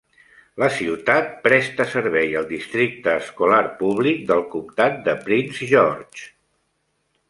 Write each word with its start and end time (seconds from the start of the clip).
La 0.61 0.69
ciutat 0.77 1.29
presta 1.47 1.87
servei 1.91 2.33
al 2.41 2.49
districte 2.55 3.15
escolar 3.19 3.63
públic 3.85 4.27
del 4.35 4.45
comptat 4.57 5.01
de 5.09 5.19
Prince 5.31 5.73
George. 5.77 6.31